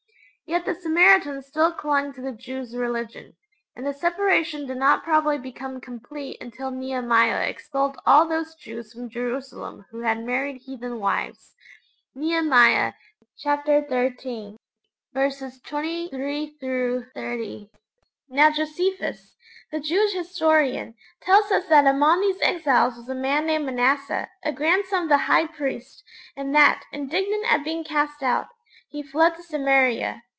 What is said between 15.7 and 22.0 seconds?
23 30.) Now Josephus, the Jewish historian, tells us that